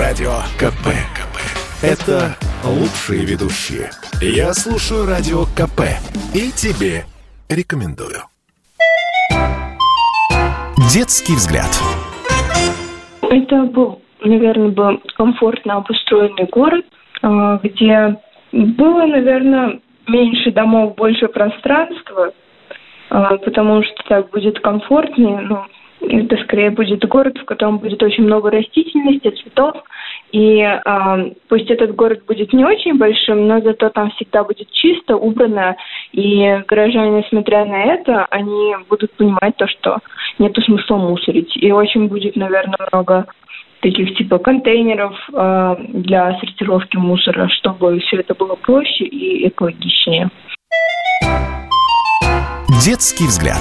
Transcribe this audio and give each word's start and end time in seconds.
Радио 0.00 0.30
КП. 0.56 0.96
КП. 1.12 1.36
Это 1.82 2.34
лучшие 2.64 3.26
ведущие. 3.26 3.90
Я 4.22 4.54
слушаю 4.54 5.04
Радио 5.04 5.44
КП. 5.54 5.92
И 6.34 6.50
тебе 6.52 7.04
рекомендую. 7.50 8.24
Детский 10.90 11.34
взгляд. 11.34 11.68
Это 13.20 13.64
был, 13.64 14.00
наверное, 14.24 14.70
был 14.70 15.02
комфортно 15.16 15.74
обустроенный 15.74 16.48
город, 16.50 16.86
а, 17.20 17.58
где 17.62 18.16
было, 18.52 19.04
наверное, 19.04 19.80
меньше 20.08 20.50
домов, 20.50 20.94
больше 20.96 21.28
пространства, 21.28 22.32
а, 23.10 23.36
потому 23.36 23.82
что 23.82 24.02
так 24.08 24.30
будет 24.30 24.60
комфортнее. 24.60 25.40
Ну, 25.42 25.62
это 26.00 26.36
скорее 26.44 26.70
будет 26.70 27.06
город, 27.06 27.38
в 27.38 27.44
котором 27.44 27.78
будет 27.78 28.02
очень 28.02 28.24
много 28.24 28.50
растительности, 28.50 29.30
цветов. 29.42 29.74
И 30.32 30.60
э, 30.60 31.30
пусть 31.48 31.70
этот 31.70 31.94
город 31.94 32.22
будет 32.26 32.52
не 32.52 32.64
очень 32.64 32.96
большим, 32.96 33.48
но 33.48 33.60
зато 33.60 33.88
там 33.90 34.10
всегда 34.12 34.44
будет 34.44 34.70
чисто, 34.70 35.16
убрано. 35.16 35.76
И 36.12 36.62
горожане, 36.66 37.22
несмотря 37.22 37.64
на 37.64 37.84
это, 37.84 38.26
они 38.26 38.74
будут 38.88 39.12
понимать 39.12 39.56
то, 39.56 39.66
что 39.66 39.98
нет 40.38 40.56
смысла 40.64 40.96
мусорить. 40.96 41.56
И 41.56 41.70
очень 41.72 42.06
будет, 42.08 42.36
наверное, 42.36 42.78
много 42.92 43.26
таких 43.80 44.16
типа 44.16 44.38
контейнеров 44.38 45.14
э, 45.32 45.76
для 45.88 46.38
сортировки 46.38 46.96
мусора, 46.96 47.48
чтобы 47.48 47.98
все 48.00 48.18
это 48.18 48.34
было 48.34 48.54
проще 48.54 49.04
и 49.04 49.48
экологичнее. 49.48 50.30
Детский 52.84 53.26
взгляд. 53.26 53.60